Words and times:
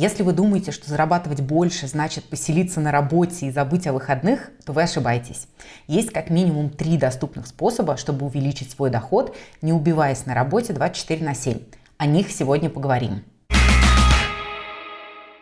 Если 0.00 0.22
вы 0.22 0.32
думаете, 0.32 0.72
что 0.72 0.88
зарабатывать 0.88 1.42
больше 1.42 1.86
значит 1.86 2.24
поселиться 2.24 2.80
на 2.80 2.90
работе 2.90 3.44
и 3.44 3.50
забыть 3.50 3.86
о 3.86 3.92
выходных, 3.92 4.48
то 4.64 4.72
вы 4.72 4.84
ошибаетесь. 4.84 5.46
Есть 5.88 6.10
как 6.10 6.30
минимум 6.30 6.70
три 6.70 6.96
доступных 6.96 7.46
способа, 7.46 7.98
чтобы 7.98 8.24
увеличить 8.24 8.70
свой 8.70 8.88
доход, 8.88 9.36
не 9.60 9.74
убиваясь 9.74 10.24
на 10.24 10.32
работе 10.32 10.72
24 10.72 11.22
на 11.22 11.34
7. 11.34 11.58
О 11.98 12.06
них 12.06 12.32
сегодня 12.32 12.70
поговорим. 12.70 13.24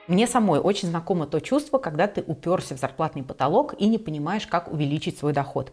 Мне 0.08 0.26
самой 0.26 0.58
очень 0.58 0.88
знакомо 0.88 1.26
то 1.26 1.38
чувство, 1.38 1.76
когда 1.76 2.06
ты 2.06 2.22
уперся 2.26 2.74
в 2.74 2.78
зарплатный 2.78 3.22
потолок 3.22 3.74
и 3.76 3.86
не 3.86 3.98
понимаешь, 3.98 4.46
как 4.46 4.72
увеличить 4.72 5.18
свой 5.18 5.34
доход. 5.34 5.70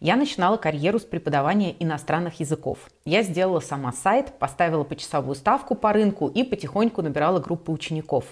Я 0.00 0.16
начинала 0.16 0.56
карьеру 0.56 0.98
с 0.98 1.04
преподавания 1.04 1.72
иностранных 1.78 2.40
языков. 2.40 2.78
Я 3.04 3.22
сделала 3.22 3.60
сама 3.60 3.92
сайт, 3.92 4.32
поставила 4.40 4.82
почасовую 4.82 5.36
ставку 5.36 5.76
по 5.76 5.92
рынку 5.92 6.26
и 6.26 6.42
потихоньку 6.42 7.00
набирала 7.00 7.38
группы 7.38 7.70
учеников. 7.70 8.24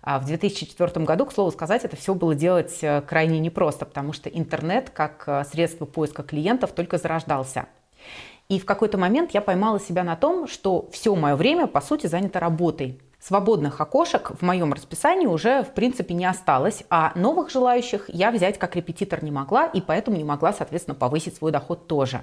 А 0.00 0.20
в 0.20 0.26
2004 0.26 1.04
году, 1.04 1.26
к 1.26 1.32
слову 1.32 1.50
сказать, 1.50 1.84
это 1.84 1.96
все 1.96 2.14
было 2.14 2.36
делать 2.36 2.78
э, 2.82 3.00
крайне 3.00 3.40
непросто, 3.40 3.86
потому 3.86 4.12
что 4.12 4.28
интернет 4.28 4.90
как 4.90 5.24
э, 5.26 5.44
средство 5.50 5.86
поиска 5.86 6.22
клиентов 6.22 6.70
только 6.70 6.98
зарождался. 6.98 7.66
И 8.48 8.60
в 8.60 8.64
какой-то 8.64 8.96
момент 8.96 9.32
я 9.32 9.40
поймала 9.40 9.80
себя 9.80 10.04
на 10.04 10.14
том, 10.14 10.46
что 10.46 10.88
все 10.92 11.16
мое 11.16 11.34
время, 11.34 11.66
по 11.66 11.80
сути, 11.80 12.06
занято 12.06 12.38
работой. 12.38 13.00
Свободных 13.26 13.80
окошек 13.80 14.32
в 14.38 14.42
моем 14.42 14.74
расписании 14.74 15.26
уже, 15.26 15.62
в 15.62 15.72
принципе, 15.72 16.12
не 16.12 16.26
осталось, 16.26 16.84
а 16.90 17.10
новых 17.14 17.48
желающих 17.48 18.04
я 18.08 18.30
взять 18.30 18.58
как 18.58 18.76
репетитор 18.76 19.24
не 19.24 19.30
могла, 19.30 19.64
и 19.64 19.80
поэтому 19.80 20.18
не 20.18 20.24
могла, 20.24 20.52
соответственно, 20.52 20.94
повысить 20.94 21.34
свой 21.34 21.50
доход 21.50 21.86
тоже. 21.86 22.20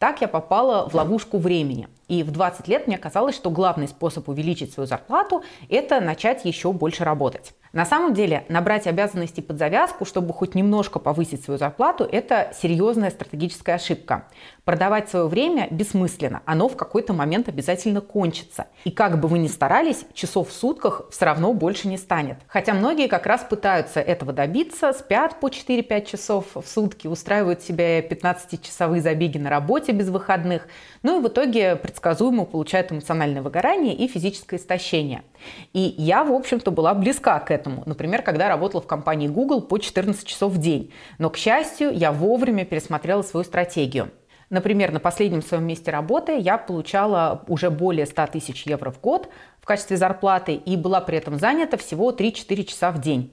Так 0.00 0.22
я 0.22 0.26
попала 0.26 0.88
в 0.88 0.94
ловушку 0.94 1.38
времени. 1.38 1.88
И 2.08 2.24
в 2.24 2.32
20 2.32 2.66
лет 2.66 2.88
мне 2.88 2.98
казалось, 2.98 3.36
что 3.36 3.48
главный 3.48 3.86
способ 3.86 4.28
увеличить 4.28 4.72
свою 4.72 4.88
зарплату– 4.88 5.44
это 5.68 6.00
начать 6.00 6.44
еще 6.44 6.72
больше 6.72 7.04
работать. 7.04 7.54
На 7.74 7.84
самом 7.84 8.14
деле, 8.14 8.44
набрать 8.48 8.86
обязанности 8.86 9.40
под 9.40 9.58
завязку, 9.58 10.04
чтобы 10.04 10.32
хоть 10.32 10.54
немножко 10.54 11.00
повысить 11.00 11.42
свою 11.42 11.58
зарплату, 11.58 12.08
это 12.10 12.52
серьезная 12.56 13.10
стратегическая 13.10 13.74
ошибка. 13.74 14.28
Продавать 14.64 15.10
свое 15.10 15.26
время 15.26 15.66
бессмысленно, 15.72 16.40
оно 16.46 16.68
в 16.68 16.76
какой-то 16.76 17.12
момент 17.12 17.48
обязательно 17.48 18.00
кончится. 18.00 18.68
И 18.84 18.92
как 18.92 19.18
бы 19.18 19.26
вы 19.26 19.40
ни 19.40 19.48
старались, 19.48 20.06
часов 20.14 20.50
в 20.50 20.52
сутках 20.52 21.02
все 21.10 21.24
равно 21.24 21.52
больше 21.52 21.88
не 21.88 21.98
станет. 21.98 22.36
Хотя 22.46 22.74
многие 22.74 23.08
как 23.08 23.26
раз 23.26 23.42
пытаются 23.42 23.98
этого 24.00 24.32
добиться, 24.32 24.92
спят 24.92 25.40
по 25.40 25.48
4-5 25.48 26.06
часов 26.06 26.46
в 26.54 26.64
сутки, 26.64 27.08
устраивают 27.08 27.60
себе 27.62 28.06
15-часовые 28.06 29.00
забеги 29.00 29.38
на 29.38 29.50
работе 29.50 29.90
без 29.90 30.10
выходных, 30.10 30.68
ну 31.02 31.18
и 31.18 31.22
в 31.22 31.26
итоге 31.26 31.74
предсказуемо 31.74 32.44
получают 32.44 32.92
эмоциональное 32.92 33.42
выгорание 33.42 33.94
и 33.94 34.06
физическое 34.06 34.56
истощение. 34.56 35.24
И 35.72 35.94
я, 35.98 36.22
в 36.22 36.32
общем-то, 36.32 36.70
была 36.70 36.94
близка 36.94 37.40
к 37.40 37.50
этому. 37.50 37.63
Например, 37.86 38.22
когда 38.22 38.48
работала 38.48 38.82
в 38.82 38.86
компании 38.86 39.28
Google 39.28 39.62
по 39.62 39.78
14 39.78 40.26
часов 40.26 40.52
в 40.52 40.58
день. 40.58 40.92
Но, 41.18 41.30
к 41.30 41.36
счастью, 41.36 41.92
я 41.92 42.12
вовремя 42.12 42.64
пересмотрела 42.64 43.22
свою 43.22 43.44
стратегию. 43.44 44.10
Например, 44.50 44.92
на 44.92 45.00
последнем 45.00 45.42
своем 45.42 45.64
месте 45.64 45.90
работы 45.90 46.38
я 46.38 46.58
получала 46.58 47.44
уже 47.48 47.70
более 47.70 48.06
100 48.06 48.26
тысяч 48.28 48.66
евро 48.66 48.90
в 48.90 49.00
год 49.00 49.28
в 49.60 49.66
качестве 49.66 49.96
зарплаты 49.96 50.54
и 50.54 50.76
была 50.76 51.00
при 51.00 51.18
этом 51.18 51.38
занята 51.38 51.76
всего 51.76 52.12
3-4 52.12 52.64
часа 52.64 52.90
в 52.90 53.00
день. 53.00 53.32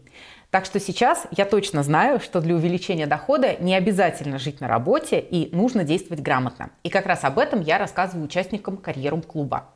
Так 0.52 0.66
что 0.66 0.82
сейчас 0.82 1.28
я 1.32 1.46
точно 1.46 1.82
знаю, 1.82 2.20
что 2.20 2.42
для 2.42 2.56
увеличения 2.56 3.08
дохода 3.08 3.56
не 3.60 3.74
обязательно 3.74 4.38
жить 4.38 4.60
на 4.60 4.68
работе 4.68 5.20
и 5.20 5.50
нужно 5.56 5.86
действовать 5.86 6.22
грамотно. 6.22 6.72
И 6.84 6.90
как 6.90 7.06
раз 7.06 7.24
об 7.24 7.40
этом 7.40 7.62
я 7.62 7.78
рассказываю 7.78 8.26
участникам 8.26 8.76
карьерум 8.76 9.22
клуба. 9.22 9.70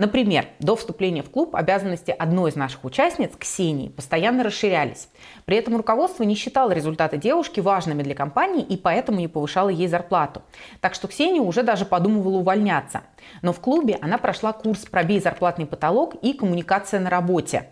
Например, 0.00 0.46
до 0.60 0.76
вступления 0.76 1.22
в 1.22 1.28
клуб 1.28 1.54
обязанности 1.54 2.10
одной 2.10 2.52
из 2.52 2.56
наших 2.56 2.86
участниц, 2.86 3.32
Ксении, 3.38 3.90
постоянно 3.90 4.42
расширялись. 4.42 5.10
При 5.44 5.58
этом 5.58 5.76
руководство 5.76 6.22
не 6.22 6.36
считало 6.36 6.70
результаты 6.70 7.18
девушки 7.18 7.60
важными 7.60 8.02
для 8.02 8.14
компании 8.14 8.64
и 8.64 8.78
поэтому 8.78 9.20
не 9.20 9.28
повышало 9.28 9.68
ей 9.68 9.88
зарплату. 9.88 10.40
Так 10.80 10.94
что 10.94 11.06
Ксения 11.06 11.42
уже 11.42 11.62
даже 11.62 11.84
подумывала 11.84 12.38
увольняться. 12.38 13.02
Но 13.42 13.52
в 13.52 13.60
клубе 13.60 13.98
она 14.00 14.16
прошла 14.16 14.54
курс 14.54 14.86
«Пробей 14.86 15.20
зарплатный 15.20 15.66
потолок» 15.66 16.14
и 16.22 16.32
«Коммуникация 16.32 16.98
на 16.98 17.10
работе», 17.10 17.68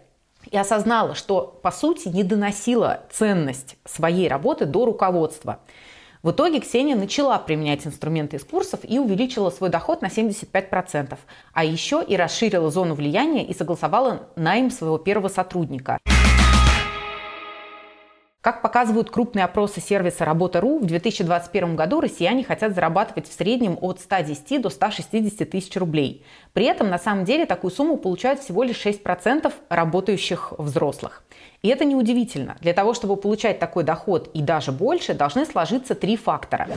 и 0.51 0.59
осознала, 0.59 1.15
что 1.15 1.59
по 1.63 1.71
сути 1.71 2.09
не 2.09 2.25
доносила 2.25 3.05
ценность 3.11 3.79
своей 3.87 4.29
работы 4.29 4.67
до 4.67 4.85
руководства. 4.85 5.61
В 6.23 6.33
итоге 6.33 6.59
Ксения 6.59 6.97
начала 6.97 7.39
применять 7.39 7.87
инструменты 7.87 8.39
из 8.39 8.45
курсов 8.45 8.81
и 8.83 8.99
увеличила 8.99 9.51
свой 9.51 9.71
доход 9.71 10.03
на 10.03 10.07
75%, 10.07 11.17
а 11.53 11.65
еще 11.65 12.05
и 12.07 12.17
расширила 12.17 12.71
зону 12.73 12.95
влияния 12.95 13.47
и 13.47 13.55
согласовала 13.55 14.29
найм 14.35 14.71
своего 14.71 14.99
первого 14.99 15.29
сотрудника. 15.29 15.99
Как 18.41 18.63
показывают 18.63 19.11
крупные 19.11 19.45
опросы 19.45 19.81
сервиса 19.81 20.25
Работа.ру, 20.25 20.79
в 20.79 20.87
2021 20.87 21.75
году 21.75 22.01
россияне 22.01 22.45
хотят 22.45 22.73
зарабатывать 22.73 23.29
в 23.29 23.33
среднем 23.33 23.77
от 23.81 23.99
110 23.99 24.63
до 24.63 24.71
160 24.71 25.51
тысяч 25.51 25.77
рублей. 25.77 26.25
При 26.53 26.65
этом 26.67 26.89
на 26.89 27.01
самом 27.01 27.25
деле 27.25 27.47
такую 27.47 27.73
сумму 27.73 27.97
получают 27.97 28.39
всего 28.39 28.63
лишь 28.63 28.87
6% 28.87 29.53
работающих 29.69 30.53
взрослых. 30.57 31.25
И 31.63 31.69
это 31.69 31.85
неудивительно. 31.85 32.57
Для 32.61 32.75
того, 32.75 32.95
чтобы 32.95 33.17
получать 33.17 33.59
такой 33.59 33.83
доход 33.83 34.31
и 34.33 34.41
даже 34.41 34.71
больше, 34.71 35.15
должны 35.15 35.45
сложиться 35.45 35.97
три 35.97 36.17
фактора. 36.17 36.69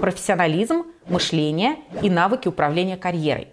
Профессионализм, 0.00 0.84
мышление 1.06 1.76
и 2.00 2.08
навыки 2.08 2.48
управления 2.48 2.96
карьерой. 2.96 3.48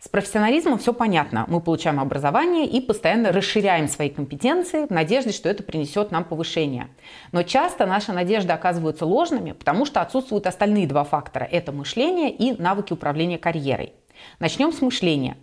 С 0.00 0.06
профессионализмом 0.06 0.78
все 0.78 0.92
понятно. 0.94 1.44
Мы 1.48 1.60
получаем 1.60 1.98
образование 1.98 2.66
и 2.66 2.80
постоянно 2.80 3.32
расширяем 3.32 3.88
свои 3.88 4.08
компетенции 4.08 4.86
в 4.86 4.90
надежде, 4.90 5.32
что 5.32 5.48
это 5.48 5.64
принесет 5.64 6.12
нам 6.12 6.22
повышение. 6.22 6.86
Но 7.32 7.42
часто 7.42 7.84
наши 7.84 8.12
надежды 8.12 8.52
оказываются 8.52 9.06
ложными, 9.06 9.52
потому 9.52 9.84
что 9.84 10.00
отсутствуют 10.00 10.46
остальные 10.46 10.86
два 10.86 11.02
фактора. 11.02 11.42
Это 11.50 11.72
мышление 11.72 12.30
и 12.30 12.60
навыки 12.62 12.92
управления 12.92 13.38
карьерой. 13.38 13.92
Начнем 14.38 14.72
с 14.72 14.80
мышления. 14.82 15.36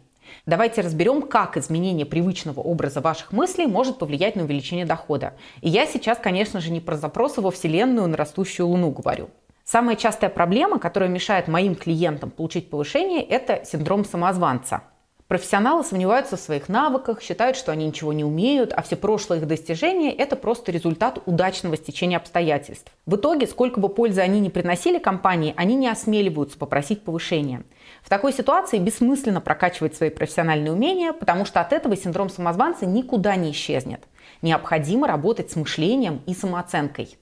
Давайте 0.45 0.79
разберем, 0.79 1.23
как 1.23 1.57
изменение 1.57 2.05
привычного 2.05 2.61
образа 2.61 3.01
ваших 3.01 3.33
мыслей 3.33 3.67
может 3.67 3.99
повлиять 3.99 4.37
на 4.37 4.43
увеличение 4.43 4.85
дохода. 4.85 5.33
И 5.61 5.69
я 5.69 5.85
сейчас, 5.85 6.17
конечно 6.17 6.61
же, 6.61 6.71
не 6.71 6.79
про 6.79 6.95
запросы 6.95 7.41
во 7.41 7.51
Вселенную 7.51 8.07
на 8.07 8.15
растущую 8.15 8.67
Луну 8.67 8.91
говорю. 8.91 9.29
Самая 9.65 9.95
частая 9.95 10.29
проблема, 10.29 10.77
которая 10.77 11.09
мешает 11.09 11.47
моим 11.47 11.73
клиентам 11.73 12.29
получить 12.29 12.69
повышение, 12.69 13.23
это 13.23 13.65
синдром 13.65 14.05
самозванца. 14.05 14.83
Профессионалы 15.27 15.83
сомневаются 15.83 16.37
в 16.37 16.39
своих 16.39 16.69
навыках, 16.69 17.19
считают, 17.19 17.57
что 17.57 17.71
они 17.71 17.87
ничего 17.87 18.13
не 18.13 18.23
умеют, 18.23 18.71
а 18.73 18.83
все 18.83 18.95
прошлые 18.95 19.41
их 19.41 19.47
достижения– 19.47 20.11
это 20.15 20.35
просто 20.35 20.71
результат 20.71 21.17
удачного 21.25 21.77
стечения 21.77 22.17
обстоятельств. 22.17 22.91
В 23.07 23.15
итоге, 23.15 23.47
сколько 23.47 23.79
бы 23.79 23.89
пользы 23.89 24.21
они 24.21 24.39
не 24.39 24.51
приносили 24.51 24.99
компании, 24.99 25.55
они 25.57 25.73
не 25.73 25.87
осмеливаются 25.87 26.59
попросить 26.59 27.03
повышения. 27.03 27.63
В 28.03 28.09
такой 28.09 28.33
ситуации 28.33 28.77
бессмысленно 28.77 29.41
прокачивать 29.41 29.95
свои 29.95 30.11
профессиональные 30.11 30.73
умения, 30.73 31.11
потому 31.11 31.43
что 31.43 31.59
от 31.59 31.73
этого 31.73 31.97
синдром 31.97 32.29
самозванца 32.29 32.85
никуда 32.85 33.35
не 33.35 33.49
исчезнет. 33.49 34.03
Необходимо 34.43 35.07
работать 35.07 35.49
с 35.49 35.55
мышлением 35.55 36.21
и 36.27 36.35
самооценкой. 36.35 37.17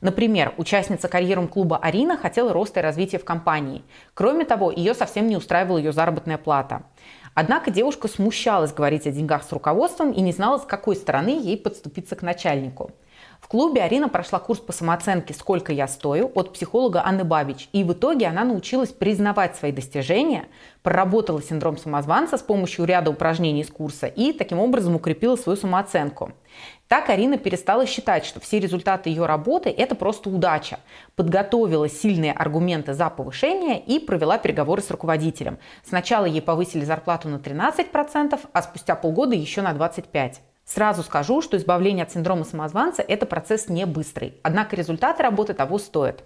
Например, 0.00 0.54
участница 0.56 1.08
карьером 1.08 1.48
клуба 1.48 1.76
Арина 1.78 2.16
хотела 2.16 2.52
роста 2.52 2.80
и 2.80 2.82
развития 2.82 3.18
в 3.18 3.24
компании. 3.24 3.82
Кроме 4.14 4.44
того, 4.44 4.70
ее 4.70 4.94
совсем 4.94 5.26
не 5.26 5.36
устраивала 5.36 5.78
ее 5.78 5.92
заработная 5.92 6.38
плата. 6.38 6.82
Однако 7.34 7.70
девушка 7.70 8.06
смущалась 8.06 8.72
говорить 8.72 9.06
о 9.06 9.10
деньгах 9.10 9.42
с 9.42 9.52
руководством 9.52 10.12
и 10.12 10.20
не 10.20 10.32
знала, 10.32 10.58
с 10.58 10.64
какой 10.64 10.94
стороны 10.94 11.30
ей 11.30 11.56
подступиться 11.56 12.14
к 12.14 12.22
начальнику. 12.22 12.92
В 13.44 13.48
клубе 13.48 13.82
Арина 13.82 14.08
прошла 14.08 14.38
курс 14.38 14.58
по 14.58 14.72
самооценке 14.72 15.34
«Сколько 15.34 15.70
я 15.70 15.86
стою» 15.86 16.32
от 16.34 16.54
психолога 16.54 17.04
Анны 17.04 17.24
Бабич. 17.24 17.68
И 17.74 17.84
в 17.84 17.92
итоге 17.92 18.26
она 18.26 18.42
научилась 18.42 18.88
признавать 18.88 19.54
свои 19.54 19.70
достижения, 19.70 20.46
проработала 20.82 21.42
синдром 21.42 21.76
самозванца 21.76 22.38
с 22.38 22.42
помощью 22.42 22.86
ряда 22.86 23.10
упражнений 23.10 23.60
из 23.60 23.68
курса 23.68 24.06
и 24.06 24.32
таким 24.32 24.60
образом 24.60 24.96
укрепила 24.96 25.36
свою 25.36 25.58
самооценку. 25.58 26.32
Так 26.88 27.10
Арина 27.10 27.36
перестала 27.36 27.84
считать, 27.84 28.24
что 28.24 28.40
все 28.40 28.60
результаты 28.60 29.10
ее 29.10 29.26
работы– 29.26 29.68
это 29.76 29.94
просто 29.94 30.30
удача. 30.30 30.80
Подготовила 31.14 31.86
сильные 31.90 32.32
аргументы 32.32 32.94
за 32.94 33.10
повышение 33.10 33.78
и 33.78 33.98
провела 33.98 34.38
переговоры 34.38 34.80
с 34.80 34.90
руководителем. 34.90 35.58
Сначала 35.84 36.24
ей 36.24 36.40
повысили 36.40 36.86
зарплату 36.86 37.28
на 37.28 37.36
13%, 37.36 38.40
а 38.50 38.62
спустя 38.62 38.94
полгода 38.94 39.34
еще 39.34 39.60
на 39.60 39.74
25%. 39.74 40.36
Сразу 40.64 41.02
скажу, 41.02 41.42
что 41.42 41.56
избавление 41.56 42.04
от 42.04 42.12
синдрома 42.12 42.44
самозванца– 42.44 43.02
это 43.08 43.26
процесс 43.26 43.68
не 43.68 43.84
быстрый, 43.84 44.34
однако 44.42 44.76
результаты 44.76 45.22
работы 45.22 45.52
того 45.52 45.78
стоят. 45.78 46.24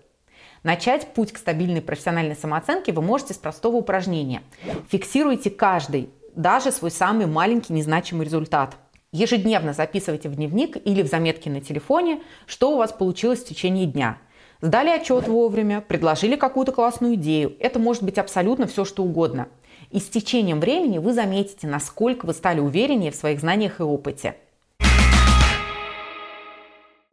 Начать 0.63 1.13
путь 1.15 1.33
к 1.33 1.39
стабильной 1.39 1.83
профессиональной 1.83 2.37
самооценке 2.37 2.93
вы 2.93 3.03
можете 3.03 3.35
с 3.35 3.39
простого 3.39 3.77
упражнения. 3.77 4.43
Фиксируйте 4.91 5.51
каждый, 5.51 6.11
даже 6.35 6.71
свой 6.73 6.91
самый 6.91 7.27
маленький 7.27 7.73
незначимый 7.73 8.25
результат. 8.25 8.77
Ежедневно 9.11 9.73
записывайте 9.73 10.29
в 10.29 10.37
дневник 10.37 10.77
или 10.85 11.03
в 11.03 11.07
заметки 11.07 11.49
на 11.49 11.61
телефоне, 11.61 12.21
что 12.47 12.73
у 12.73 12.77
вас 12.77 12.93
получилось 12.93 13.43
в 13.43 13.47
течение 13.47 13.87
дня. 13.87 14.19
Сдали 14.61 14.91
отчет 14.91 15.29
вовремя, 15.29 15.81
предложили 15.81 16.37
какую-то 16.37 16.73
классную 16.73 17.15
идею. 17.15 17.57
Это 17.61 17.79
может 17.79 18.03
быть 18.03 18.19
абсолютно 18.19 18.67
все, 18.67 18.85
что 18.85 19.05
угодно. 19.05 19.49
И 19.91 20.01
с 20.01 20.09
течением 20.09 20.61
времени 20.61 20.99
вы 20.99 21.15
заметите, 21.15 21.67
насколько 21.67 22.27
вы 22.27 22.35
стали 22.35 22.61
увереннее 22.61 23.11
в 23.11 23.17
своих 23.17 23.41
знаниях 23.41 23.81
и 23.81 23.83
опыте. 23.83 24.37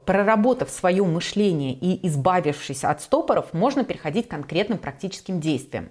Проработав 0.03 0.69
свое 0.69 1.03
мышление 1.03 1.73
и 1.73 2.05
избавившись 2.07 2.83
от 2.83 3.01
стопоров, 3.01 3.53
можно 3.53 3.83
переходить 3.83 4.27
к 4.27 4.31
конкретным 4.31 4.77
практическим 4.77 5.39
действиям. 5.39 5.89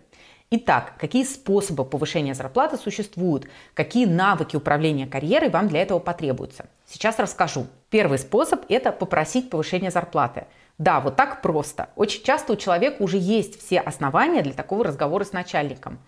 Итак, 0.50 0.94
какие 0.98 1.24
способы 1.24 1.84
повышения 1.84 2.34
зарплаты 2.34 2.76
существуют? 2.76 3.48
Какие 3.72 4.04
навыки 4.04 4.54
управления 4.54 5.06
карьерой 5.06 5.48
вам 5.48 5.68
для 5.68 5.82
этого 5.82 5.98
потребуются? 5.98 6.66
Сейчас 6.86 7.18
расскажу. 7.18 7.66
Первый 7.90 8.18
способ– 8.18 8.64
это 8.68 8.92
попросить 8.92 9.50
повышения 9.50 9.90
зарплаты. 9.90 10.46
Да, 10.78 11.00
вот 11.00 11.16
так 11.16 11.40
просто. 11.42 11.88
Очень 11.96 12.22
часто 12.22 12.52
у 12.52 12.56
человека 12.56 13.02
уже 13.02 13.16
есть 13.16 13.60
все 13.60 13.80
основания 13.80 14.42
для 14.42 14.52
такого 14.52 14.84
разговора 14.84 15.24
с 15.24 15.32
начальником. 15.32 15.98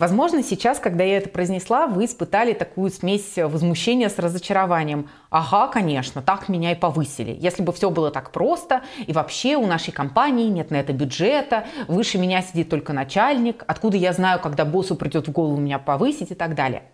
Возможно, 0.00 0.42
сейчас, 0.42 0.78
когда 0.78 1.04
я 1.04 1.18
это 1.18 1.28
произнесла, 1.28 1.86
вы 1.86 2.06
испытали 2.06 2.54
такую 2.54 2.90
смесь 2.90 3.36
возмущения 3.36 4.08
с 4.08 4.18
разочарованием. 4.18 5.10
Ага, 5.28 5.68
конечно, 5.70 6.22
так 6.22 6.48
меня 6.48 6.72
и 6.72 6.74
повысили. 6.74 7.36
Если 7.38 7.62
бы 7.62 7.70
все 7.74 7.90
было 7.90 8.10
так 8.10 8.32
просто, 8.32 8.80
и 9.06 9.12
вообще 9.12 9.56
у 9.56 9.66
нашей 9.66 9.92
компании 9.92 10.48
нет 10.48 10.70
на 10.70 10.76
это 10.76 10.94
бюджета, 10.94 11.66
выше 11.86 12.16
меня 12.16 12.40
сидит 12.40 12.70
только 12.70 12.94
начальник, 12.94 13.62
откуда 13.66 13.98
я 13.98 14.14
знаю, 14.14 14.40
когда 14.40 14.64
боссу 14.64 14.96
придет 14.96 15.28
в 15.28 15.32
голову 15.32 15.60
меня 15.60 15.78
повысить 15.78 16.30
и 16.30 16.34
так 16.34 16.54
далее. 16.54 16.84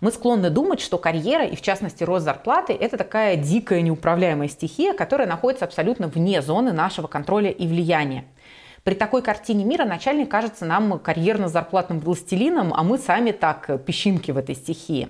Мы 0.00 0.10
склонны 0.10 0.48
думать, 0.48 0.80
что 0.80 0.96
карьера 0.96 1.44
и, 1.44 1.56
в 1.56 1.60
частности, 1.60 2.02
рост 2.02 2.24
зарплаты– 2.24 2.72
это 2.80 2.96
такая 2.96 3.36
дикая 3.36 3.82
неуправляемая 3.82 4.48
стихия, 4.48 4.94
которая 4.94 5.28
находится 5.28 5.66
абсолютно 5.66 6.08
вне 6.08 6.40
зоны 6.40 6.72
нашего 6.72 7.08
контроля 7.08 7.50
и 7.50 7.66
влияния. 7.66 8.24
При 8.84 8.94
такой 8.94 9.22
картине 9.22 9.64
мира 9.64 9.86
начальник 9.86 10.30
кажется 10.30 10.66
нам 10.66 10.98
карьерно-зарплатным 10.98 12.00
властелином, 12.00 12.74
а 12.74 12.82
мы 12.82 12.98
сами 12.98 13.32
так 13.32 13.82
песчинки 13.86 14.30
в 14.30 14.36
этой 14.36 14.54
стихии. 14.54 15.08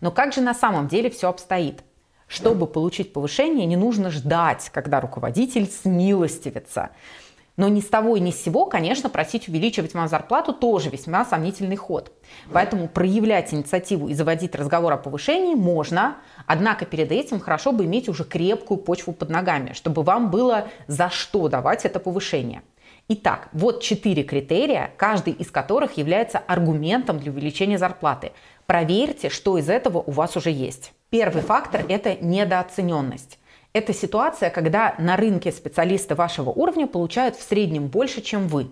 Но 0.00 0.12
как 0.12 0.32
же 0.32 0.40
на 0.40 0.54
самом 0.54 0.86
деле 0.86 1.10
все 1.10 1.28
обстоит? 1.28 1.82
Чтобы 2.28 2.68
получить 2.68 3.12
повышение, 3.12 3.66
не 3.66 3.76
нужно 3.76 4.10
ждать, 4.10 4.70
когда 4.72 5.00
руководитель 5.00 5.66
смилостивится. 5.66 6.90
Но 7.56 7.66
ни 7.66 7.80
с 7.80 7.88
того 7.88 8.14
и 8.14 8.20
ни 8.20 8.30
с 8.30 8.40
сего, 8.40 8.66
конечно, 8.66 9.10
просить 9.10 9.48
увеличивать 9.48 9.92
вам 9.92 10.06
зарплату 10.06 10.52
тоже 10.52 10.88
весьма 10.88 11.24
сомнительный 11.24 11.74
ход. 11.74 12.12
Поэтому 12.52 12.86
проявлять 12.86 13.52
инициативу 13.52 14.06
и 14.06 14.14
заводить 14.14 14.54
разговор 14.54 14.92
о 14.92 14.96
повышении 14.96 15.56
можно, 15.56 16.18
однако 16.46 16.86
перед 16.86 17.10
этим 17.10 17.40
хорошо 17.40 17.72
бы 17.72 17.86
иметь 17.86 18.08
уже 18.08 18.22
крепкую 18.22 18.78
почву 18.78 19.12
под 19.12 19.30
ногами, 19.30 19.72
чтобы 19.72 20.04
вам 20.04 20.30
было 20.30 20.68
за 20.86 21.10
что 21.10 21.48
давать 21.48 21.84
это 21.84 21.98
повышение. 21.98 22.62
Итак, 23.12 23.48
вот 23.50 23.82
четыре 23.82 24.22
критерия, 24.22 24.92
каждый 24.96 25.32
из 25.32 25.50
которых 25.50 25.98
является 25.98 26.38
аргументом 26.38 27.18
для 27.18 27.32
увеличения 27.32 27.76
зарплаты. 27.76 28.30
Проверьте, 28.66 29.30
что 29.30 29.58
из 29.58 29.68
этого 29.68 29.98
у 29.98 30.12
вас 30.12 30.36
уже 30.36 30.52
есть. 30.52 30.92
Первый 31.10 31.42
фактор– 31.42 31.84
это 31.88 32.14
недооцененность. 32.14 33.40
Это 33.72 33.92
ситуация, 33.92 34.48
когда 34.50 34.94
на 35.00 35.16
рынке 35.16 35.50
специалисты 35.50 36.14
вашего 36.14 36.50
уровня 36.50 36.86
получают 36.86 37.34
в 37.34 37.42
среднем 37.42 37.88
больше, 37.88 38.20
чем 38.22 38.46
вы. 38.46 38.70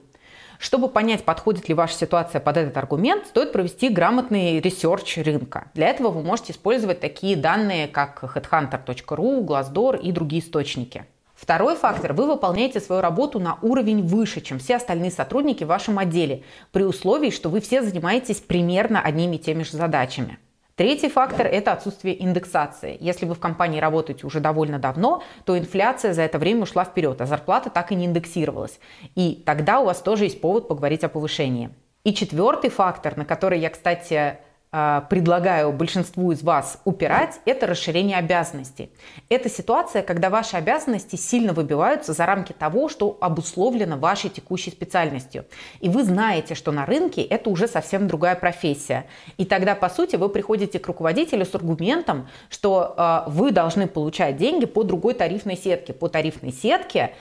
Чтобы 0.61 0.89
понять, 0.89 1.25
подходит 1.25 1.69
ли 1.69 1.75
ваша 1.75 1.95
ситуация 1.95 2.41
под 2.41 2.59
этот 2.59 2.77
аргумент, 2.77 3.27
стоит 3.27 3.51
провести 3.51 3.89
грамотный 3.89 4.61
research 4.61 5.19
рынка. 5.19 5.73
Для 5.75 5.89
этого 5.89 6.11
вы 6.11 6.23
можете 6.23 6.53
использовать 6.53 7.01
такие 7.01 7.35
данные, 7.35 7.89
как 7.89 8.23
headhunter.ru, 8.23 9.45
Glassdoor 9.45 10.01
и 10.01 10.13
другие 10.13 10.43
источники. 10.45 11.07
Второй 11.41 11.77
фактор– 11.77 12.13
вы 12.15 12.27
выполняете 12.27 12.81
свою 12.81 13.01
работу 13.01 13.39
на 13.39 13.61
уровень 13.63 14.03
выше, 14.03 14.41
чем 14.41 14.59
все 14.59 14.75
остальные 14.75 15.13
сотрудники 15.13 15.63
в 15.63 15.69
вашем 15.69 16.01
отделе, 16.01 16.43
при 16.73 16.83
условии, 16.83 17.31
что 17.31 17.49
вы 17.49 17.61
все 17.61 17.81
занимаетесь 17.81 18.41
примерно 18.41 19.01
одними 19.01 19.37
и 19.37 19.39
теми 19.39 19.63
же 19.63 19.77
задачами. 19.77 20.39
Третий 20.75 21.09
фактор– 21.09 21.47
это 21.49 21.73
отсутствие 21.73 22.21
индексации. 22.21 22.97
Если 22.99 23.25
вы 23.25 23.37
в 23.37 23.39
компании 23.39 23.79
работаете 23.79 24.27
уже 24.27 24.41
довольно 24.41 24.81
давно, 24.81 25.23
то 25.45 25.57
инфляция 25.57 26.13
за 26.13 26.23
это 26.23 26.41
время 26.41 26.63
ушла 26.63 26.85
вперед, 26.85 27.21
а 27.21 27.27
зарплата 27.27 27.71
так 27.71 27.93
и 27.93 27.95
не 27.95 28.07
индексировалась. 28.07 28.81
И 29.15 29.41
тогда 29.47 29.79
у 29.79 29.85
вас 29.85 30.03
тоже 30.03 30.25
есть 30.25 30.41
повод 30.41 30.67
поговорить 30.67 31.05
о 31.05 31.09
повышении. 31.09 31.71
И 32.03 32.15
четвертый 32.15 32.71
фактор, 32.71 33.17
на 33.17 33.25
который 33.25 33.61
я, 33.61 33.71
кстати, 33.71 34.39
предлагаю 34.71 35.73
большинству 35.73 36.31
из 36.33 36.43
вас 36.43 36.81
упирать, 36.85 37.41
это 37.47 37.67
расширение 37.67 38.19
обязанностей. 38.19 38.91
Это 39.31 39.49
ситуация, 39.49 40.03
когда 40.03 40.29
ваши 40.29 40.57
обязанности 40.57 41.17
сильно 41.17 41.55
выбиваются 41.55 42.13
за 42.13 42.27
рамки 42.27 42.53
того, 42.53 42.89
что 42.91 43.17
обусловлено 43.21 43.97
вашей 43.97 44.29
текущей 44.29 44.71
специальностью. 44.71 45.47
И 45.81 45.89
вы 45.89 46.05
знаете, 46.05 46.55
что 46.55 46.71
на 46.71 46.85
рынке 46.85 47.23
это 47.23 47.49
уже 47.49 47.67
совсем 47.67 48.09
другая 48.09 48.35
профессия. 48.37 49.07
И 49.39 49.45
тогда, 49.45 49.75
по 49.75 49.89
сути, 49.89 50.17
вы 50.17 50.29
приходите 50.29 50.79
к 50.79 50.87
руководителю 50.87 51.47
с 51.47 51.55
аргументом, 51.55 52.29
что 52.51 52.95
э, 52.97 53.31
вы 53.31 53.53
должны 53.53 53.87
получать 53.87 54.37
деньги 54.37 54.67
по 54.67 54.83
другой 54.83 55.15
тарифной 55.15 55.57
сетке, 55.57 55.93
по 55.93 56.09
тарифной 56.09 56.53
сетке 56.53 57.15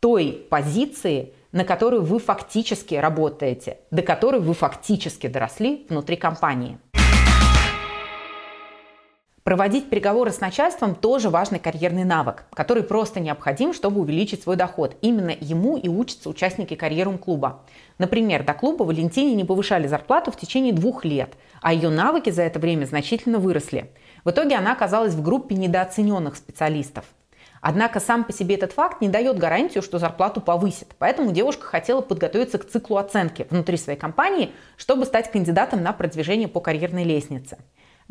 той 0.00 0.46
позиции, 0.50 1.32
на 1.52 1.64
которую 1.64 2.02
вы 2.02 2.18
фактически 2.18 2.94
работаете, 2.94 3.78
до 3.90 4.02
которой 4.02 4.40
вы 4.40 4.54
фактически 4.54 5.26
доросли 5.26 5.86
внутри 5.88 6.16
компании. 6.16 6.78
Проводить 9.44 9.90
переговоры 9.90 10.30
с 10.30 10.40
начальством 10.40 10.94
тоже 10.94 11.28
важный 11.28 11.58
карьерный 11.58 12.04
навык, 12.04 12.44
который 12.54 12.84
просто 12.84 13.18
необходим, 13.18 13.74
чтобы 13.74 14.00
увеличить 14.00 14.44
свой 14.44 14.54
доход. 14.54 14.96
Именно 15.00 15.32
ему 15.40 15.76
и 15.76 15.88
учатся 15.88 16.28
участники 16.28 16.76
карьерум 16.76 17.18
клуба. 17.18 17.62
Например, 17.98 18.44
до 18.44 18.54
клуба 18.54 18.84
Валентине 18.84 19.34
не 19.34 19.44
повышали 19.44 19.88
зарплату 19.88 20.30
в 20.30 20.36
течение 20.36 20.72
двух 20.72 21.04
лет, 21.04 21.34
а 21.60 21.72
ее 21.72 21.88
навыки 21.88 22.30
за 22.30 22.42
это 22.42 22.60
время 22.60 22.84
значительно 22.84 23.38
выросли. 23.38 23.90
В 24.24 24.30
итоге 24.30 24.54
она 24.54 24.70
оказалась 24.70 25.14
в 25.14 25.22
группе 25.22 25.56
недооцененных 25.56 26.36
специалистов. 26.36 27.04
Однако 27.60 27.98
сам 27.98 28.22
по 28.22 28.32
себе 28.32 28.54
этот 28.54 28.70
факт 28.70 29.00
не 29.00 29.08
дает 29.08 29.38
гарантию, 29.38 29.82
что 29.82 29.98
зарплату 29.98 30.40
повысит. 30.40 30.94
Поэтому 30.98 31.32
девушка 31.32 31.66
хотела 31.66 32.00
подготовиться 32.00 32.58
к 32.58 32.68
циклу 32.68 32.96
оценки 32.96 33.46
внутри 33.50 33.76
своей 33.76 33.98
компании, 33.98 34.52
чтобы 34.76 35.04
стать 35.04 35.32
кандидатом 35.32 35.82
на 35.82 35.92
продвижение 35.92 36.46
по 36.46 36.60
карьерной 36.60 37.02
лестнице. 37.02 37.58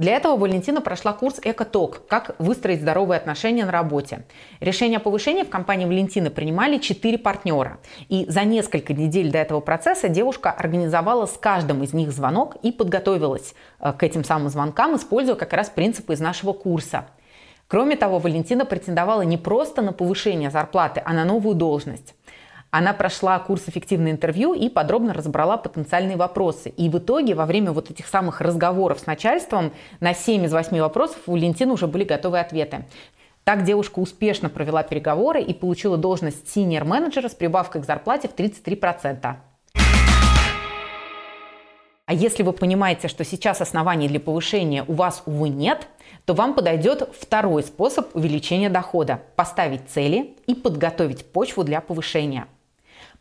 Для 0.01 0.15
этого 0.15 0.36
Валентина 0.36 0.81
прошла 0.81 1.13
курс 1.13 1.39
«Экоток. 1.43 2.08
Как 2.08 2.34
выстроить 2.39 2.81
здоровые 2.81 3.20
отношения 3.20 3.65
на 3.65 3.72
работе». 3.72 4.25
Решение 4.60 4.98
о 4.98 5.00
повышении 5.00 5.43
в 5.43 5.50
компании 5.51 5.86
Валентины 5.86 6.31
принимали 6.31 6.79
четыре 6.79 7.20
партнера. 7.20 7.77
И 8.10 8.25
за 8.27 8.43
несколько 8.43 8.96
недель 8.96 9.31
до 9.31 9.38
этого 9.38 9.60
процесса 9.60 10.10
девушка 10.10 10.50
организовала 10.50 11.27
с 11.27 11.38
каждым 11.38 11.84
из 11.84 11.93
них 11.93 12.12
звонок 12.12 12.55
и 12.63 12.72
подготовилась 12.72 13.53
э, 13.79 13.93
к 13.93 14.01
этим 14.01 14.24
самым 14.24 14.50
звонкам, 14.50 14.96
используя 14.96 15.36
как 15.36 15.53
раз 15.53 15.70
принципы 15.70 16.13
из 16.13 16.20
нашего 16.20 16.53
курса. 16.53 17.05
Кроме 17.67 17.96
того, 17.96 18.17
Валентина 18.17 18.65
претендовала 18.65 19.22
не 19.22 19.38
просто 19.38 19.84
на 19.84 19.93
повышение 19.93 20.50
зарплаты, 20.50 21.03
а 21.05 21.13
на 21.13 21.25
новую 21.25 21.53
должность. 21.53 22.15
Она 22.71 22.93
прошла 22.93 23.37
курс 23.37 23.63
эффективное 23.67 24.13
интервью 24.13 24.53
и 24.53 24.69
подробно 24.69 25.13
разобрала 25.13 25.57
потенциальные 25.57 26.15
вопросы. 26.15 26.69
И 26.69 26.87
в 26.87 26.97
итоге 26.99 27.35
во 27.35 27.45
время 27.45 27.73
вот 27.73 27.91
этих 27.91 28.07
самых 28.07 28.39
разговоров 28.39 29.01
с 29.01 29.05
начальством 29.05 29.73
на 29.99 30.13
7 30.13 30.45
из 30.45 30.53
8 30.53 30.79
вопросов 30.79 31.17
у 31.27 31.33
Валентины 31.33 31.73
уже 31.73 31.87
были 31.87 32.05
готовы 32.05 32.39
ответы. 32.39 32.85
Так 33.43 33.65
девушка 33.65 33.99
успешно 33.99 34.47
провела 34.47 34.83
переговоры 34.83 35.41
и 35.41 35.53
получила 35.53 35.97
должность 35.97 36.49
синьор-менеджера 36.49 37.27
с 37.27 37.35
прибавкой 37.35 37.81
к 37.81 37.85
зарплате 37.85 38.29
в 38.29 38.35
33%. 38.35 39.35
А 42.05 42.13
если 42.13 42.43
вы 42.43 42.53
понимаете, 42.53 43.09
что 43.09 43.25
сейчас 43.25 43.59
оснований 43.59 44.07
для 44.07 44.19
повышения 44.21 44.85
у 44.87 44.93
вас, 44.93 45.23
увы, 45.25 45.49
нет, 45.49 45.87
то 46.23 46.33
вам 46.33 46.53
подойдет 46.53 47.09
второй 47.19 47.63
способ 47.63 48.15
увеличения 48.15 48.69
дохода– 48.69 49.21
поставить 49.35 49.89
цели 49.89 50.37
и 50.47 50.55
подготовить 50.55 51.25
почву 51.25 51.65
для 51.65 51.81
повышения– 51.81 52.47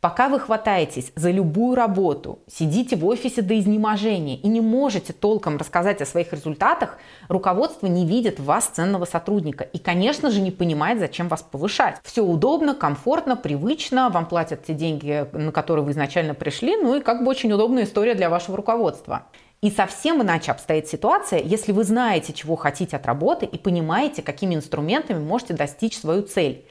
Пока 0.00 0.30
вы 0.30 0.40
хватаетесь 0.40 1.12
за 1.14 1.30
любую 1.30 1.75
работу, 1.75 2.38
сидите 2.50 2.97
в 2.97 3.04
офисе 3.04 3.42
до 3.42 3.59
изнеможения 3.59 4.37
и 4.38 4.49
не 4.49 4.62
можете 4.62 5.12
толком 5.12 5.59
рассказать 5.59 6.00
о 6.00 6.07
своих 6.07 6.33
результатах, 6.33 6.97
руководство 7.28 7.87
не 7.87 8.07
видит 8.07 8.40
в 8.40 8.45
вас 8.45 8.69
ценного 8.69 9.04
сотрудника 9.04 9.62
и, 9.62 9.78
конечно 9.78 10.30
же, 10.30 10.40
не 10.40 10.50
понимает, 10.50 11.00
зачем 11.00 11.28
вас 11.28 11.42
повышать. 11.42 11.97
Все 12.02 12.25
удобно, 12.25 12.75
комфортно, 12.75 13.37
привычно, 13.37 14.09
вам 14.09 14.25
платят 14.25 14.64
те 14.64 14.73
деньги, 14.73 15.26
на 15.35 15.52
которые 15.52 15.85
вы 15.85 15.90
изначально 15.90 16.33
пришли, 16.33 16.78
ну 16.78 16.97
и 16.97 17.02
как 17.02 17.23
бы 17.23 17.28
очень 17.28 17.52
удобная 17.52 17.85
история 17.85 18.14
для 18.14 18.30
вашего 18.30 18.57
руководства. 18.57 19.26
И 19.61 19.71
совсем 19.71 20.23
иначе 20.23 20.52
обстоит 20.52 20.88
ситуация, 20.88 21.40
если 21.40 21.73
вы 21.73 21.85
знаете, 21.85 22.33
чего 22.33 22.57
хотите 22.57 22.97
от 22.97 23.04
работы 23.04 23.45
и 23.45 23.59
понимаете, 23.59 24.23
какими 24.23 24.54
инструментами 24.54 25.23
можете 25.23 25.52
достичь 25.52 25.99
свою 25.99 26.23
цель. 26.23 26.64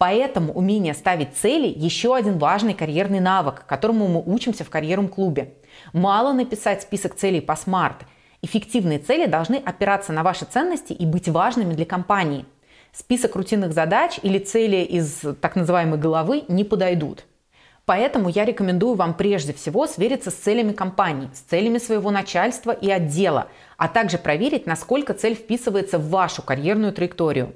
Поэтому 0.00 0.54
умение 0.54 0.94
ставить 0.94 1.36
цели– 1.36 1.70
еще 1.76 2.16
один 2.16 2.38
важный 2.38 2.72
карьерный 2.72 3.20
навык, 3.20 3.66
которому 3.66 4.08
мы 4.08 4.22
учимся 4.24 4.64
в 4.64 4.70
карьерном 4.70 5.08
клубе. 5.08 5.52
Мало 5.92 6.32
написать 6.32 6.80
список 6.80 7.16
целей 7.16 7.42
по 7.42 7.54
смарт. 7.54 8.06
Эффективные 8.40 8.98
цели 8.98 9.26
должны 9.26 9.56
опираться 9.56 10.14
на 10.14 10.22
ваши 10.22 10.46
ценности 10.46 10.94
и 10.94 11.04
быть 11.04 11.28
важными 11.28 11.74
для 11.74 11.84
компании. 11.84 12.46
Список 12.92 13.36
рутинных 13.36 13.74
задач 13.74 14.18
или 14.22 14.38
цели 14.38 14.78
из 14.78 15.20
так 15.42 15.54
называемой 15.54 15.98
головы 15.98 16.44
не 16.48 16.64
подойдут. 16.64 17.26
Поэтому 17.84 18.30
я 18.30 18.46
рекомендую 18.46 18.94
вам 18.94 19.12
прежде 19.12 19.52
всего 19.52 19.86
свериться 19.86 20.30
с 20.30 20.34
целями 20.34 20.72
компании, 20.72 21.28
с 21.34 21.40
целями 21.40 21.76
своего 21.76 22.10
начальства 22.10 22.70
и 22.70 22.90
отдела, 22.90 23.48
а 23.76 23.86
также 23.86 24.16
проверить, 24.16 24.64
насколько 24.64 25.12
цель 25.12 25.34
вписывается 25.34 25.98
в 25.98 26.08
вашу 26.08 26.40
карьерную 26.40 26.94
траекторию. 26.94 27.52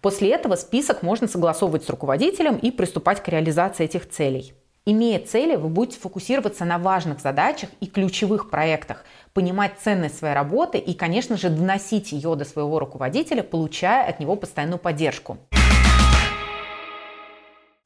После 0.00 0.30
этого 0.30 0.54
список 0.54 1.02
можно 1.02 1.26
согласовывать 1.26 1.84
с 1.84 1.90
руководителем 1.90 2.56
и 2.56 2.70
приступать 2.70 3.22
к 3.22 3.28
реализации 3.28 3.84
этих 3.84 4.08
целей. 4.08 4.54
Имея 4.86 5.18
цели, 5.18 5.56
вы 5.56 5.68
будете 5.68 5.98
фокусироваться 5.98 6.64
на 6.64 6.78
важных 6.78 7.20
задачах 7.20 7.68
и 7.80 7.86
ключевых 7.86 8.48
проектах, 8.48 9.04
понимать 9.34 9.72
ценность 9.82 10.18
своей 10.18 10.34
работы 10.34 10.78
и, 10.78 10.94
конечно 10.94 11.36
же, 11.36 11.50
доносить 11.50 12.12
ее 12.12 12.36
до 12.36 12.44
своего 12.44 12.78
руководителя, 12.78 13.42
получая 13.42 14.08
от 14.08 14.20
него 14.20 14.36
постоянную 14.36 14.78
поддержку. 14.78 15.38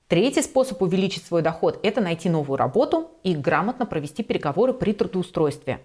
Третий 0.07 0.42
способ 0.42 0.81
увеличить 0.83 1.25
свой 1.25 1.40
доход– 1.40 1.81
это 1.83 2.02
найти 2.02 2.28
новую 2.28 2.59
работу 2.59 3.11
и 3.25 3.35
грамотно 3.35 3.87
провести 3.87 4.23
переговоры 4.23 4.75
при 4.75 4.92
трудоустройстве. 4.92 5.81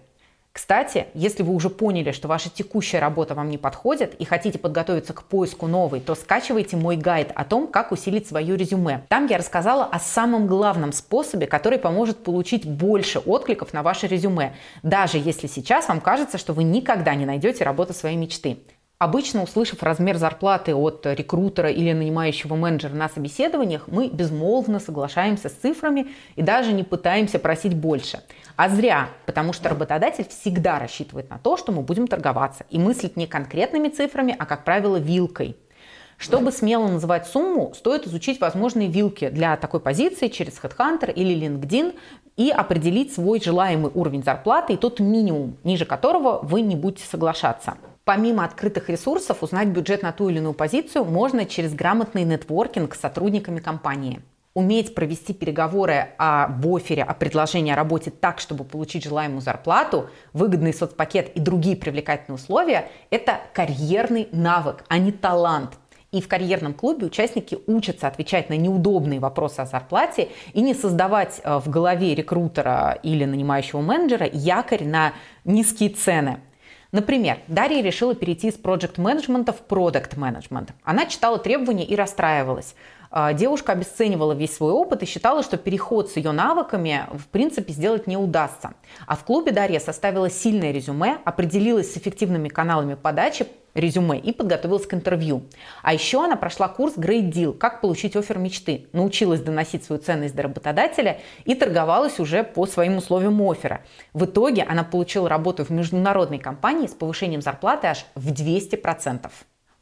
Кстати, 0.58 1.06
если 1.14 1.44
вы 1.44 1.54
уже 1.54 1.70
поняли, 1.70 2.10
что 2.10 2.26
ваша 2.26 2.50
текущая 2.50 2.98
работа 2.98 3.36
вам 3.36 3.48
не 3.48 3.58
подходит 3.58 4.14
и 4.14 4.24
хотите 4.24 4.58
подготовиться 4.58 5.12
к 5.12 5.22
поиску 5.22 5.68
новой, 5.68 6.00
то 6.00 6.16
скачивайте 6.16 6.76
мой 6.76 6.96
гайд 6.96 7.30
о 7.36 7.44
том, 7.44 7.68
как 7.68 7.92
усилить 7.92 8.26
свое 8.26 8.56
резюме. 8.56 9.04
Там 9.08 9.26
я 9.26 9.38
рассказала 9.38 9.84
о 9.84 10.00
самом 10.00 10.48
главном 10.48 10.90
способе, 10.90 11.46
который 11.46 11.78
поможет 11.78 12.24
получить 12.24 12.68
больше 12.68 13.20
откликов 13.20 13.72
на 13.72 13.84
ваше 13.84 14.08
резюме, 14.08 14.56
даже 14.82 15.18
если 15.18 15.46
сейчас 15.46 15.86
вам 15.86 16.00
кажется, 16.00 16.38
что 16.38 16.52
вы 16.52 16.64
никогда 16.64 17.14
не 17.14 17.24
найдете 17.24 17.62
работу 17.62 17.92
своей 17.92 18.16
мечты. 18.16 18.58
Обычно, 19.00 19.44
услышав 19.44 19.84
размер 19.84 20.16
зарплаты 20.16 20.74
от 20.74 21.06
рекрутера 21.06 21.70
или 21.70 21.92
нанимающего 21.92 22.56
менеджера 22.56 22.94
на 22.94 23.08
собеседованиях, 23.08 23.86
мы 23.86 24.08
безмолвно 24.08 24.80
соглашаемся 24.80 25.48
с 25.48 25.52
цифрами 25.52 26.08
и 26.34 26.42
даже 26.42 26.72
не 26.72 26.82
пытаемся 26.82 27.38
просить 27.38 27.76
больше. 27.76 28.24
А 28.56 28.68
зря, 28.68 29.10
потому 29.24 29.52
что 29.52 29.68
работодатель 29.68 30.26
всегда 30.28 30.80
рассчитывает 30.80 31.30
на 31.30 31.38
то, 31.38 31.56
что 31.56 31.70
мы 31.70 31.82
будем 31.82 32.08
торговаться 32.08 32.66
и 32.70 32.78
мыслит 32.80 33.16
не 33.16 33.28
конкретными 33.28 33.88
цифрами, 33.88 34.34
а, 34.36 34.44
как 34.46 34.64
правило, 34.64 34.96
вилкой. 34.96 35.56
Чтобы 36.16 36.50
смело 36.50 36.88
называть 36.88 37.28
сумму, 37.28 37.72
стоит 37.76 38.08
изучить 38.08 38.40
возможные 38.40 38.88
вилки 38.88 39.28
для 39.28 39.56
такой 39.56 39.78
позиции 39.78 40.26
через 40.26 40.60
HeadHunter 40.60 41.12
или 41.12 41.46
LinkedIn 41.46 41.94
и 42.36 42.50
определить 42.50 43.14
свой 43.14 43.40
желаемый 43.40 43.92
уровень 43.94 44.24
зарплаты 44.24 44.72
и 44.72 44.76
тот 44.76 44.98
минимум, 44.98 45.56
ниже 45.62 45.84
которого 45.84 46.40
вы 46.42 46.62
не 46.62 46.74
будете 46.74 47.04
соглашаться. 47.04 47.76
Помимо 48.08 48.46
открытых 48.46 48.88
ресурсов, 48.88 49.42
узнать 49.42 49.68
бюджет 49.68 50.02
на 50.02 50.12
ту 50.12 50.30
или 50.30 50.38
иную 50.38 50.54
позицию 50.54 51.04
можно 51.04 51.44
через 51.44 51.74
грамотный 51.74 52.24
нетворкинг 52.24 52.94
с 52.94 53.00
сотрудниками 53.00 53.60
компании. 53.60 54.22
Уметь 54.54 54.94
провести 54.94 55.34
переговоры 55.34 56.14
об 56.16 56.66
офере, 56.66 57.02
о 57.02 57.12
предложении 57.12 57.70
о 57.70 57.76
работе 57.76 58.10
так, 58.10 58.40
чтобы 58.40 58.64
получить 58.64 59.04
желаемую 59.04 59.42
зарплату, 59.42 60.08
выгодный 60.32 60.72
соцпакет 60.72 61.36
и 61.36 61.40
другие 61.40 61.76
привлекательные 61.76 62.36
условия– 62.36 62.90
это 63.10 63.40
карьерный 63.52 64.28
навык, 64.32 64.86
а 64.88 64.96
не 64.96 65.12
талант. 65.12 65.72
И 66.10 66.22
в 66.22 66.28
карьерном 66.28 66.72
клубе 66.72 67.08
участники 67.08 67.58
учатся 67.66 68.08
отвечать 68.08 68.48
на 68.48 68.56
неудобные 68.56 69.20
вопросы 69.20 69.60
о 69.60 69.66
зарплате 69.66 70.30
и 70.54 70.62
не 70.62 70.72
создавать 70.72 71.42
э, 71.44 71.58
в 71.58 71.68
голове 71.68 72.14
рекрутера 72.14 72.98
или 73.02 73.26
нанимающего 73.26 73.82
менеджера 73.82 74.26
якорь 74.32 74.86
на 74.86 75.12
низкие 75.44 75.90
цены– 75.90 76.40
Например, 76.90 77.38
Дарья 77.48 77.82
решила 77.82 78.14
перейти 78.14 78.48
из 78.48 78.54
проект 78.54 78.96
менеджмента 78.96 79.52
в 79.52 79.60
продукт 79.60 80.16
менеджмент. 80.16 80.72
Она 80.84 81.04
читала 81.04 81.38
требования 81.38 81.84
и 81.84 81.94
расстраивалась. 81.94 82.74
А, 83.10 83.34
девушка 83.34 83.72
обесценивала 83.72 84.32
весь 84.32 84.56
свой 84.56 84.72
опыт 84.72 85.02
и 85.02 85.06
считала, 85.06 85.42
что 85.42 85.58
переход 85.58 86.10
с 86.10 86.16
ее 86.16 86.32
навыками 86.32 87.06
в 87.12 87.26
принципе 87.28 87.72
сделать 87.72 88.06
не 88.06 88.16
удастся. 88.16 88.72
А 89.06 89.16
в 89.16 89.24
клубе 89.24 89.52
Дарья 89.52 89.80
составила 89.80 90.30
сильное 90.30 90.72
резюме, 90.72 91.18
определилась 91.24 91.92
с 91.92 91.96
эффективными 91.98 92.48
каналами 92.48 92.94
подачи 92.94 93.46
резюме 93.78 94.18
и 94.18 94.32
подготовилась 94.32 94.86
к 94.86 94.94
интервью. 94.94 95.44
А 95.82 95.92
еще 95.92 96.24
она 96.24 96.36
прошла 96.36 96.68
курс 96.68 96.96
Great 96.96 97.30
Deal 97.32 97.52
«Как 97.52 97.80
получить 97.80 98.16
офер 98.16 98.38
мечты», 98.38 98.86
научилась 98.92 99.40
доносить 99.40 99.84
свою 99.84 100.02
ценность 100.02 100.34
до 100.34 100.42
работодателя 100.42 101.20
и 101.44 101.54
торговалась 101.54 102.20
уже 102.20 102.44
по 102.44 102.66
своим 102.66 102.96
условиям 102.96 103.40
оффера. 103.42 103.82
В 104.12 104.24
итоге 104.24 104.62
она 104.62 104.84
получила 104.84 105.28
работу 105.28 105.64
в 105.64 105.70
международной 105.70 106.38
компании 106.38 106.86
с 106.86 106.94
повышением 106.94 107.42
зарплаты 107.42 107.88
аж 107.88 108.04
в 108.14 108.32
200%. 108.32 109.30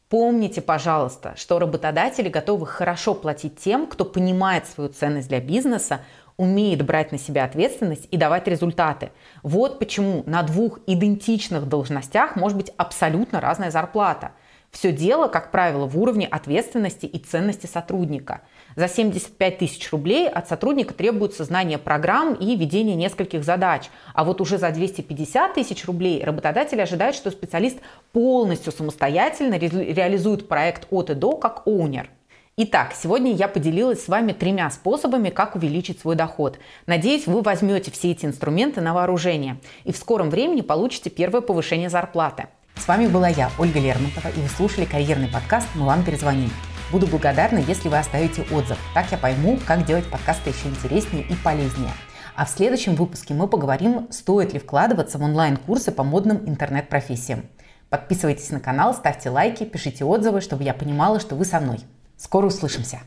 Помните, 0.09 0.63
пожалуйста, 0.63 1.35
что 1.37 1.59
работодатели 1.59 2.29
готовы 2.29 2.65
хорошо 2.65 3.13
платить 3.13 3.59
тем, 3.59 3.89
кто 3.89 4.05
понимает 4.05 4.65
свою 4.67 4.89
ценность 4.89 5.29
для 5.29 5.41
бизнеса, 5.41 6.01
умеет 6.37 6.85
брать 6.85 7.13
на 7.13 7.19
себя 7.19 7.45
ответственность 7.45 8.09
и 8.11 8.17
давать 8.17 8.49
результаты. 8.49 9.11
Вот 9.43 9.79
почему 9.79 10.23
на 10.27 10.43
двух 10.43 10.81
идентичных 10.87 11.69
должностях 11.69 12.37
может 12.37 12.57
быть 12.57 12.73
абсолютно 12.77 13.41
разная 13.41 13.71
зарплата– 13.71 14.33
все 14.77 14.93
дело, 14.93 15.29
как 15.29 15.53
правило, 15.53 15.87
в 15.87 15.99
уровне 15.99 16.27
ответственности 16.27 17.07
и 17.07 17.19
ценности 17.19 17.67
сотрудника. 17.67 18.43
За 18.75 18.89
75 18.89 19.57
тысяч 19.57 19.91
рублей 19.91 20.29
от 20.29 20.49
сотрудника 20.49 20.93
требуется 20.93 21.45
знание 21.45 21.79
программ 21.79 22.35
и 22.35 22.55
ведение 22.57 22.95
нескольких 22.95 23.43
задач. 23.43 23.89
А 24.13 24.23
вот 24.23 24.43
уже 24.43 24.59
за 24.59 24.71
250 24.71 25.55
тысяч 25.55 25.87
рублей 25.87 26.23
работодатель 26.23 26.83
ожидает, 26.83 27.15
что 27.15 27.31
специалист 27.31 27.79
полностью 28.13 28.71
самостоятельно 28.71 29.59
ре- 29.59 29.95
реализует 29.95 30.47
проект 30.47 30.87
от 30.91 31.09
и 31.09 31.15
до 31.15 31.33
как 31.39 31.67
оунер. 31.67 32.11
Итак, 32.59 32.95
сегодня 32.99 33.35
я 33.35 33.49
поделилась 33.49 34.03
с 34.03 34.09
вами 34.09 34.33
тремя 34.33 34.71
способами, 34.71 35.29
как 35.29 35.57
увеличить 35.57 36.01
свой 36.01 36.17
доход. 36.17 36.59
Надеюсь, 36.87 37.27
вы 37.27 37.43
возьмете 37.43 37.91
все 37.91 38.13
эти 38.13 38.25
инструменты 38.25 38.81
на 38.81 38.95
вооружение 38.95 39.61
и 39.85 39.93
в 39.93 39.99
скором 39.99 40.31
времени 40.31 40.63
получите 40.63 41.11
первое 41.11 41.43
повышение 41.43 41.91
зарплаты. 41.91 42.47
С 42.75 42.89
вами 42.89 43.09
была 43.09 43.29
я, 43.29 43.51
Ольга 43.59 43.79
Лермонтова, 43.79 44.29
и 44.29 44.41
вы 44.41 44.49
слушали 44.49 44.87
карьерный 44.87 45.29
подкаст 45.29 45.67
«Мы 45.75 45.85
вам 45.85 46.03
перезвоним». 46.03 46.51
Буду 46.91 47.07
благодарна, 47.07 47.59
если 47.59 47.91
вы 47.91 47.99
оставите 47.99 48.47
отзыв. 48.51 48.79
Так 48.95 49.13
я 49.13 49.19
пойму, 49.19 49.59
как 49.67 49.85
делать 49.85 50.11
подкасты 50.11 50.49
еще 50.49 50.69
интереснее 50.69 51.27
и 51.29 51.35
полезнее. 51.35 51.93
А 52.37 52.47
в 52.47 52.49
следующем 52.49 52.95
выпуске 52.95 53.35
мы 53.35 53.49
поговорим, 53.49 54.09
стоит 54.11 54.55
ли 54.55 54.59
вкладываться 54.59 55.19
в 55.19 55.23
онлайн-курсы 55.23 55.93
по 55.93 56.05
модным 56.05 56.49
интернет-профессиям. 56.49 57.45
Подписывайтесь 57.91 58.49
на 58.49 58.61
канал, 58.61 58.95
ставьте 58.95 59.29
лайки, 59.29 59.65
пишите 59.65 60.07
отзывы, 60.07 60.41
чтобы 60.41 60.65
я 60.65 60.73
понимала, 60.73 61.21
что 61.21 61.35
вы 61.35 61.45
со 61.45 61.61
мной. 61.61 61.81
Скоро 62.17 62.47
услышимся! 62.47 63.01